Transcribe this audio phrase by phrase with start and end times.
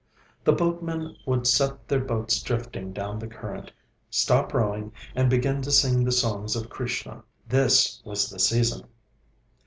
[0.43, 3.71] The boatmen would set their boats drifting down the current,
[4.09, 7.23] stop rowing, and begin to sing the songs of Krishna.
[7.47, 8.85] This was the season.